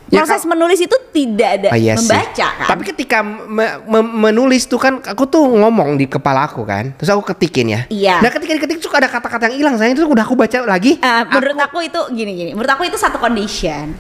[0.05, 2.05] Ya, proses menulis itu tidak ada Oh, iya sih.
[2.05, 6.61] membaca kan Tapi ketika me- me- menulis tuh kan aku tuh ngomong di kepala aku
[6.61, 6.93] kan.
[6.93, 7.81] Terus aku ketikin ya.
[7.89, 8.15] Iya.
[8.21, 11.01] Nah ketika diketik suka ada kata-kata yang hilang sayang itu udah aku baca lagi.
[11.01, 13.97] Ah, menurut aku, itu gini gini menurut aku itu satu condition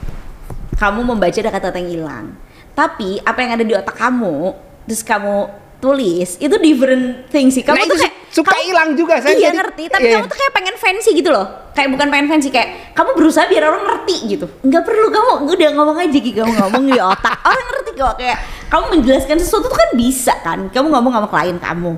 [0.75, 2.25] kamu membaca ada kata-kata yang hilang.
[2.71, 4.51] Tapi apa yang ada di otak kamu
[4.85, 7.61] terus kamu tulis itu different thing sih.
[7.61, 9.83] Kamu Nah, tuh kayak suka kamu- hilang juga, saya iya jadi- ngerti.
[9.87, 10.15] Tapi iya.
[10.17, 11.45] kamu tuh kayak pengen fancy gitu loh.
[11.71, 14.45] Kayak bukan pengen fancy kayak kamu berusaha biar orang ngerti gitu.
[14.61, 17.37] Nggak perlu kamu udah ngomong aja gitu kamu ngomong di otak.
[17.43, 20.59] Orang ngerti kok kayak kamu menjelaskan sesuatu tuh kan bisa kan.
[20.67, 21.91] Kamu ngomong sama klien kamu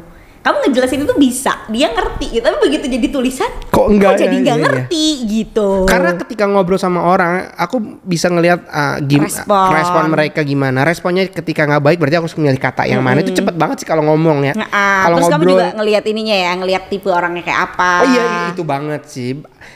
[0.48, 4.40] kamu ngejelasin itu bisa dia ngerti gitu tapi begitu jadi tulisan Kok enggak jadi ya?
[4.40, 4.64] nggak Iya, iya.
[4.64, 9.70] ngerti gitu Karena ketika ngobrol sama orang, aku bisa ngelihat uh, gim- Respon.
[9.76, 10.88] respon mereka gimana.
[10.88, 13.20] Responnya ketika nggak baik, berarti aku harus milih kata yang mana.
[13.20, 14.54] Itu cepet banget sih kalau ngomong ya.
[14.56, 17.92] Nah, ah, kalau terus kamu ngobrol, juga ngelihat ininya ya, ngelihat tipe orangnya kayak apa.
[18.02, 18.24] oh iya
[18.56, 19.30] itu banget sih.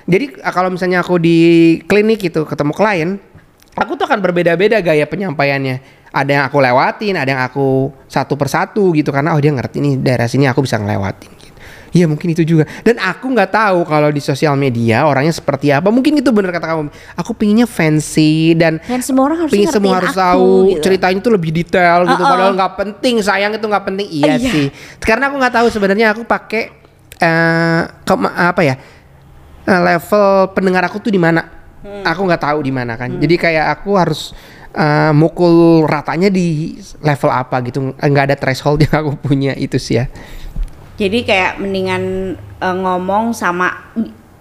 [0.07, 1.37] Jadi uh, kalau misalnya aku di
[1.83, 3.09] klinik itu ketemu klien,
[3.75, 6.00] aku tuh akan berbeda-beda gaya penyampaiannya.
[6.11, 7.67] Ada yang aku lewatin, ada yang aku
[8.05, 11.31] satu persatu gitu karena oh dia ngerti nih daerah sini aku bisa ngelewatin.
[11.31, 11.49] gitu.
[11.91, 12.63] Iya mungkin itu juga.
[12.83, 15.87] Dan aku nggak tahu kalau di sosial media orangnya seperti apa.
[15.87, 16.87] Mungkin itu bener kata kamu.
[17.15, 20.83] Aku pinginnya fancy dan Dan semua orang harus Pingin semua harus aku, tahu gitu.
[20.83, 22.31] ceritanya itu lebih detail gitu Uh-uh.
[22.31, 24.51] padahal nggak penting sayang itu nggak penting iya, Iya.
[24.51, 24.67] sih
[24.99, 26.63] karena aku nggak tahu sebenarnya aku pakai
[27.17, 28.75] eh ke- apa ya
[29.61, 32.05] eh, level pendengar aku tuh di mana Hmm.
[32.05, 34.37] aku nggak tahu di mana kan jadi kayak aku harus
[34.75, 40.01] eh, mukul ratanya di level apa gitu nggak ada threshold yang aku punya itu sih
[40.01, 40.05] ya
[40.99, 43.91] Jadi kayak mendingan eh, ngomong sama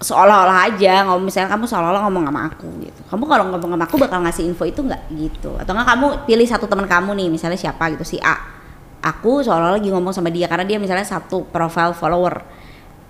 [0.01, 3.01] seolah-olah aja ngomong misalnya kamu seolah-olah ngomong sama aku gitu.
[3.12, 5.53] Kamu kalau ngomong sama aku bakal ngasih info itu nggak gitu.
[5.61, 8.40] Atau nggak kamu pilih satu teman kamu nih, misalnya siapa gitu si A.
[9.05, 12.40] Aku seolah-olah lagi ngomong sama dia karena dia misalnya satu profile follower.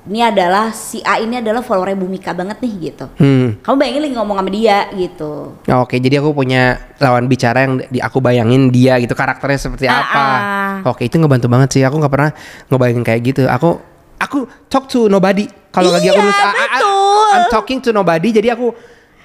[0.00, 3.04] Ini adalah si A ini adalah followernya Bumika banget nih gitu.
[3.20, 3.60] hmm.
[3.60, 5.32] Kamu bayangin lagi ngomong sama dia gitu.
[5.76, 6.62] Oke, jadi aku punya
[6.96, 10.24] lawan bicara yang di, aku bayangin dia gitu karakternya seperti Ah, apa.
[10.24, 10.74] ah.
[10.88, 11.82] Oke, itu ngebantu banget sih.
[11.84, 12.30] Aku nggak pernah
[12.68, 13.42] ngebayangin kayak gitu.
[13.44, 13.76] Aku
[14.16, 15.44] aku talk to nobody.
[15.68, 17.28] Kalau lagi aku Iya, nulis, I- I- betul.
[17.30, 18.28] I'm talking to nobody.
[18.32, 18.72] Jadi aku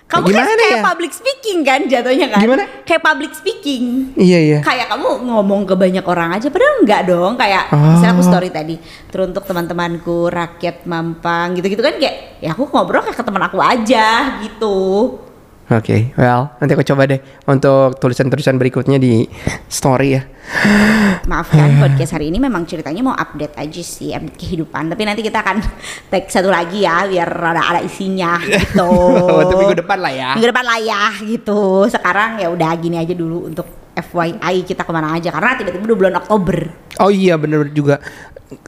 [0.05, 0.83] Kamu gimana kan kayak ya?
[0.85, 2.41] public speaking kan jatuhnya kan?
[2.45, 2.63] Gimana?
[2.85, 4.13] Kayak public speaking.
[4.13, 4.59] Iya iya.
[4.61, 7.81] Kayak kamu ngomong ke banyak orang aja padahal enggak dong kayak Oh.
[7.81, 8.75] misalnya aku story tadi
[9.09, 14.37] teruntuk teman-temanku rakyat mampang gitu-gitu kan kayak ya aku ngobrol kayak ke teman aku aja
[14.45, 14.77] gitu.
[15.65, 17.17] Oke, well nanti aku coba deh
[17.49, 19.25] untuk tulisan-tulisan berikutnya di
[19.65, 20.21] story ya.
[21.25, 25.41] Maafkan podcast hari ini memang ceritanya mau update aja sih update kehidupan tapi nanti kita
[25.41, 25.58] akan
[26.13, 28.86] tag satu lagi ya biar ada ada isinya gitu.
[29.41, 30.30] Untuk minggu depan lah ya.
[30.38, 31.89] Minggu depan lah ya gitu.
[31.89, 33.65] Sekarang ya udah gini aja dulu untuk
[33.97, 36.58] FYI kita ke mana aja karena tiba-tiba udah bulan Oktober.
[37.01, 37.97] Oh iya bener juga.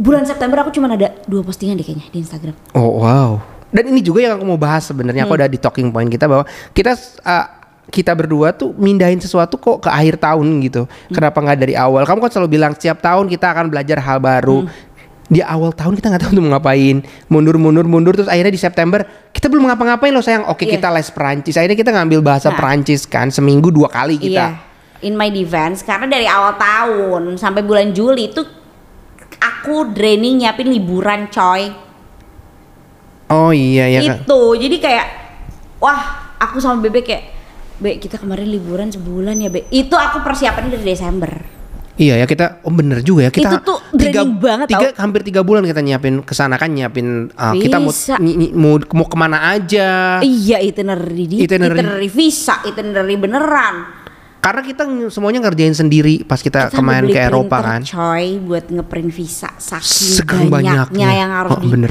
[0.01, 2.57] Bulan September aku cuma ada dua postingan deh kayaknya di Instagram.
[2.73, 3.56] Oh wow.
[3.67, 5.27] Dan ini juga yang aku mau bahas sebenarnya.
[5.27, 5.43] Aku Hmm.
[5.43, 7.47] ada di talking point kita bahwa kita uh,
[7.87, 10.87] kita berdua tuh mindahin sesuatu kok ke akhir tahun gitu.
[10.87, 11.13] Hmm.
[11.13, 12.03] Kenapa nggak dari awal?
[12.03, 14.67] Kamu kan selalu bilang setiap tahun kita akan belajar hal baru.
[14.67, 14.71] Hmm.
[15.27, 17.03] Di awal tahun kita nggak tahu mau ngapain.
[17.27, 19.03] Mundur mundur mundur terus akhirnya di September
[19.35, 20.47] kita belum ngapa-ngapain loh sayang.
[20.47, 20.79] Oke Iya.
[20.79, 21.55] kita les Perancis.
[21.59, 22.55] Akhirnya kita ngambil bahasa Nah.
[22.55, 24.55] Perancis kan seminggu dua kali kita.
[24.55, 24.63] Iya.
[25.03, 28.41] In my defense karena dari awal tahun sampai bulan Juli itu
[29.37, 31.86] aku draining nyiapin liburan coy.
[33.27, 34.17] Oh iya ya kan.
[34.21, 34.41] itu.
[34.57, 35.05] Jadi kayak
[35.77, 35.99] wah,
[36.37, 37.35] aku sama Bebe kayak
[37.77, 39.69] Be, kita kemarin liburan sebulan ya, Be.
[39.69, 41.29] Itu aku persiapannya dari Desember.
[41.93, 45.01] Iya ya kita, oh bener juga ya kita Itu tuh draining banget tiga, tau.
[45.01, 47.89] hampir tiga bulan kita nyiapin ke sana kan nyiapin uh, kita mau,
[48.21, 50.21] ny- ny- mau mau ke mana aja.
[50.21, 51.73] Iya, itinerary di Itinerary.
[51.73, 53.75] itinerary visa, itinerary beneran.
[54.37, 57.81] Karena kita semuanya ngerjain sendiri pas kita, Kita kemarin ke Eropa printer, kan.
[57.83, 61.09] coy buat ngeprint visa saking banyaknya, banyaknya.
[61.11, 61.89] yang harus Oh, bener.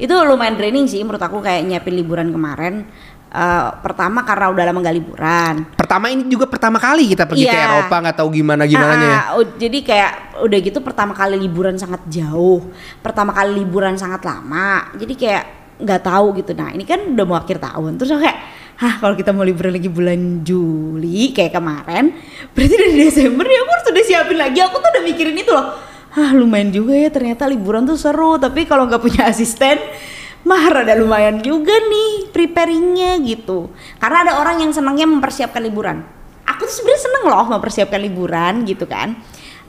[0.00, 2.86] Itu lumayan draining sih menurut aku kayak nyiapin liburan kemarin.
[3.32, 5.54] Eh, pertama karena udah lama gak liburan.
[5.72, 7.64] Pertama ini juga pertama kali kita pergi ke Iya.
[7.64, 9.20] Eropa nggak tahu gimana gimana ya.
[9.32, 10.12] Ah, jadi kayak
[10.44, 12.60] udah gitu pertama kali liburan sangat jauh.
[13.00, 15.44] Pertama kali liburan sangat lama jadi kayak
[15.80, 16.52] nggak tahu gitu.
[16.52, 18.36] Nah ini kan udah mau akhir tahun terus kayak
[18.76, 22.12] hah kalau kita mau liburan lagi bulan Juli kayak kemarin
[22.52, 24.60] berarti dari Desember ya aku harus udah siapin lagi.
[24.60, 25.72] Aku tuh udah mikirin itu loh
[26.12, 28.36] hah lumayan juga ya ternyata liburan tuh seru.
[28.36, 29.80] Tapi kalau nggak punya asisten
[30.48, 33.72] mah rada lumayan juga nih preparingnya gitu.
[33.98, 36.02] Karena ada orang yang senangnya mempersiapkan liburan.
[36.42, 39.14] Aku tuh sebenarnya seneng loh mempersiapkan liburan gitu kan.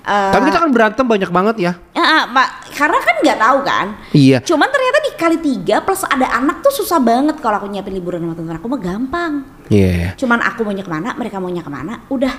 [0.03, 1.71] Eh, Tapi kita kan berantem banyak banget ya.
[1.95, 3.86] ah, Pak, karena kan nggak tahu kan.
[4.12, 4.43] Iya.
[4.43, 8.19] cuman ternyata di kali tiga plus ada anak tuh susah banget kalau aku nyiapin liburan
[8.19, 9.34] sama teman aku mah gampang.
[9.71, 10.12] Iya.
[10.19, 12.36] cuman aku maunya ke mana mereka maunya ke mana udah.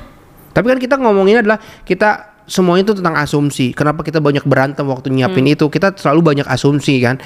[0.52, 1.56] Tapi kan kita ngomongin adalah
[1.88, 3.72] kita semuanya itu tentang asumsi.
[3.72, 5.16] Kenapa kita banyak berantem waktu Hmm.
[5.20, 5.66] nyiapin itu?
[5.68, 7.16] Kita selalu banyak asumsi kan.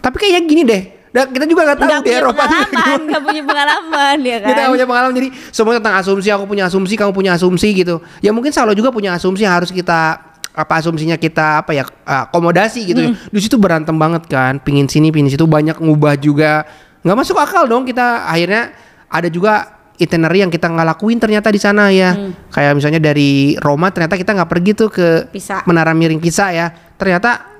[0.00, 0.82] Tapi kayak gini deh.
[1.10, 4.48] Nah, kita juga nggak tahu nggak di punya Eropa pengalaman nggak punya pengalaman ya kan
[4.54, 6.28] Kita nggak punya pengalaman jadi semua tentang asumsi.
[6.30, 7.98] Aku punya asumsi, kamu punya asumsi gitu.
[8.22, 12.80] Ya mungkin Salo juga punya asumsi yang harus kita apa asumsinya kita apa ya akomodasi
[12.86, 13.00] gitu.
[13.10, 13.14] Hmm.
[13.26, 14.62] Di situ berantem banget kan.
[14.62, 16.62] Pingin sini, pingin situ banyak ngubah juga.
[17.02, 18.70] Nggak masuk akal dong kita akhirnya
[19.10, 22.16] ada juga itinerary yang kita nggak lakuin ternyata di sana ya.
[22.16, 22.32] Hmm.
[22.48, 25.62] Kayak misalnya dari Roma ternyata kita nggak pergi tuh ke Pisa.
[25.68, 26.72] Menara Miring Pisa ya.
[26.72, 27.50] Ternyata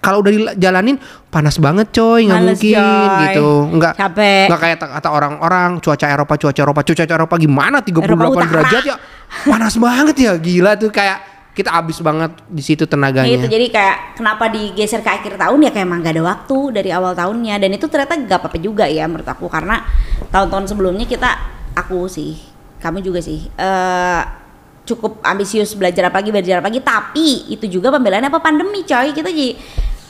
[0.00, 0.96] kalau udah dijalanin
[1.28, 3.22] panas banget coy nggak mungkin coy.
[3.28, 4.46] gitu nggak Capek.
[4.48, 8.96] nggak kayak kata orang-orang cuaca Eropa cuaca Eropa cuaca Eropa gimana 38 Eropa derajat ya
[9.44, 13.66] panas banget ya gila tuh kayak kita habis banget di situ Ya tenaganya itu jadi
[13.68, 17.60] kayak kenapa digeser ke akhir tahun ya kayak emang gak ada waktu dari awal tahunnya
[17.60, 19.84] dan itu ternyata gak apa-apa juga ya menurut aku karena
[20.32, 22.38] tahun-tahun sebelumnya kita aku sih
[22.82, 24.42] kamu juga sih eh
[24.82, 26.82] cukup ambisius belajar apa lagi belajar apa lagi.
[26.82, 28.40] Tapi itu juga pembelaannya apa?
[28.42, 29.14] Pandemi coy.
[29.14, 29.54] Kita jadi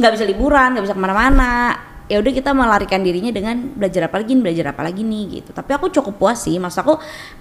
[0.00, 1.76] nggak bisa liburan nggak bisa ke mana-mana.
[2.10, 5.50] Ya udah kita melarikan dirinya dengan belajar apa lagi belajar apa lagi nih gitu.
[5.54, 6.56] Tapi aku cukup puas sih.
[6.56, 6.94] Maksud aku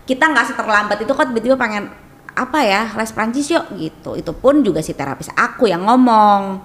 [0.08, 1.92] kita nggak seterlambat itu kok tiba-tiba pengen
[2.32, 4.16] apa ya les Prancis yuk gitu.
[4.16, 6.64] Itu pun juga si terapis aku yang ngomong.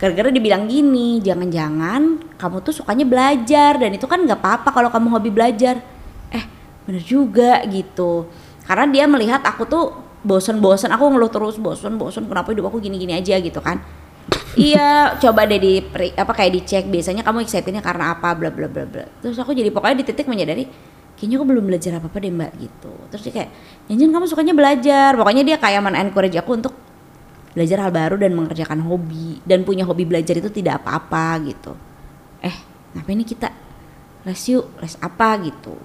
[0.00, 5.12] Gara-gara dibilang gini jangan-jangan kamu tuh sukanya belajar dan itu kan nggak apa-apa kalau kamu
[5.12, 5.76] hobi belajar
[6.90, 8.26] bener juga gitu.
[8.66, 9.94] Karena dia melihat aku tuh
[10.26, 13.38] bosen-bosen aku ngeluh terus bosen-bosen kenapa hidup aku gini-gini aja?
[13.38, 13.78] gitu kan.
[14.58, 15.78] Iya coba deh di
[16.18, 18.34] apa kayak dicek biasanya kamu excitednya karena apa?
[18.34, 19.06] Bla bla bla bla.
[19.22, 20.66] Terus aku jadi pokoknya di titik menyadari
[21.14, 22.92] kayaknya aku belum belajar apa apa deh mbak gitu.
[23.14, 23.50] Terus dia kayak
[23.86, 25.10] jangan kamu sukanya belajar.
[25.14, 26.74] Pokoknya dia kayak men-encourage aku untuk
[27.54, 31.72] belajar hal baru dan mengerjakan hobi dan punya hobi belajar itu tidak apa-apa gitu.
[32.42, 32.54] Eh
[32.98, 33.48] ngapain nih kita?
[34.26, 35.38] Les yuk les apa?
[35.46, 35.78] gitu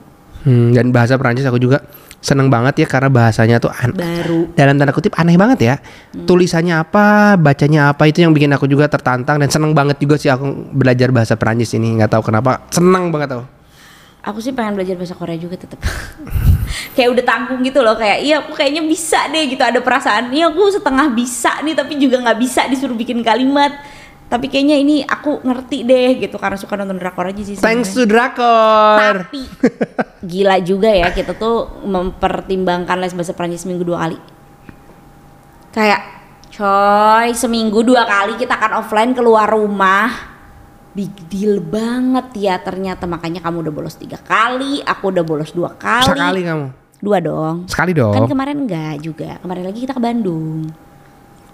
[0.45, 1.81] Hmm, dan bahasa Perancis aku juga
[2.21, 4.49] seneng banget ya karena bahasanya tuh an- baru.
[4.53, 5.75] dalam tanda kutip aneh banget ya.
[6.13, 10.29] Tulisannya apa bacanya apa itu yang bikin aku juga tertantang dan seneng banget juga sih
[10.29, 11.97] aku belajar bahasa Perancis ini.
[11.97, 13.43] Nggak tahu kenapa seneng banget tau
[14.25, 15.77] aku sih pengen belajar bahasa Korea juga tetap
[16.97, 19.62] kayak udah tanggung gitu loh kayak iya aku kayaknya bisa deh gitu.
[19.62, 23.69] Ada perasaan iya aku setengah bisa nih tapi juga nggak bisa disuruh bikin kalimat
[24.25, 28.01] tapi kayaknya ini aku ngerti deh gitu karena suka nonton drakor aja sih thanks sebenarnya.
[28.01, 29.15] to drakor.
[29.29, 29.41] Tapi
[30.25, 34.17] gila juga ya kita tuh mempertimbangkan les bahasa Prancis seminggu dua kali.
[35.69, 36.01] Kayak
[36.49, 40.33] coy seminggu dua kali kita akan offline keluar rumah.
[40.95, 43.05] Big deal banget ya ternyata.
[43.05, 46.09] Makanya kamu udah bolos tiga kali aku udah bolos dua kali.
[46.09, 46.67] Sekali kamu?
[46.97, 47.69] Dua dong.
[47.69, 49.38] Sekali kan dong kemarin enggak juga.
[49.38, 50.65] Kemarin lagi kita ke Bandung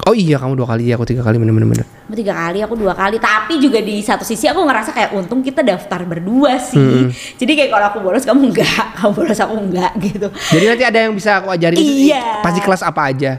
[0.07, 1.85] oh iya kamu dua kali ya aku tiga kali bener-bener bener.
[1.85, 3.17] Kamu tiga kali aku dua kali.
[3.17, 7.11] Tapi juga di satu sisi aku ngerasa kayak untung kita daftar berdua sih.
[7.37, 8.85] Jadi kayak kalau aku bolos kamu enggak.
[9.01, 10.27] Kamu bolos aku enggak gitu.
[10.29, 12.41] Jadi nanti ada yang bisa aku ajarin Iya.
[12.41, 13.31] pasti kelas apa aja.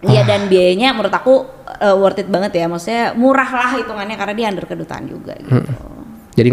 [0.00, 1.44] Iya dan biayanya menurut aku
[1.76, 2.66] uh, worth it banget ya.
[2.66, 5.99] Maksudnya murah lah hitungannya karena dia under kedutaan juga gitu
[6.40, 6.48] jadi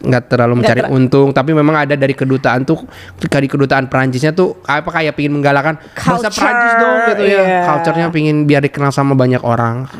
[0.00, 1.28] nggak terlalu mencari ter- untung.
[1.30, 2.86] Tapi memang ada dari kedutaan tuh
[3.18, 7.42] dari kedutaan Perancisnya tuh apa kayak pingin menggalakkan bahasa Culture, Perancis dong gitu ya.
[7.42, 7.62] iya.
[7.66, 9.90] culture-nya pingin biar dikenal sama banyak orang.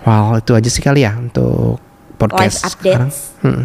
[0.00, 1.78] Wow itu aja sih kali ya untuk
[2.16, 3.08] podcast Life sekarang.
[3.08, 3.64] Updates Hmm.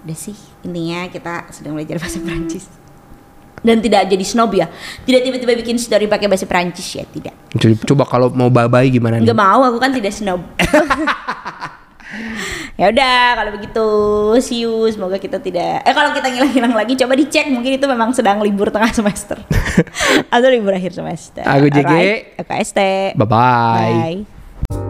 [0.00, 2.66] udah sih intinya kita sedang belajar bahasa Perancis.
[3.60, 4.72] Dan tidak jadi snob ya.
[4.98, 7.36] Tidak tiba-tiba bikin story pakai bahasa Perancis ya tidak.
[7.84, 9.28] Coba kalau mau bye-bye gimana nih?
[9.28, 10.40] Nggak mau aku kan tidak snob
[12.80, 13.86] ya udah kalau begitu
[14.42, 14.86] see you.
[14.90, 18.68] Semoga kita tidak eh kalau kita ngilang-ngilang lagi coba dicek mungkin itu memang sedang libur
[18.74, 19.38] tengah semester.
[20.34, 21.46] Atau libur akhir semester.
[21.46, 21.86] Aku JG.
[21.86, 22.80] Alright, aku ST
[23.14, 24.24] bye-bye.
[24.26, 24.89] Bye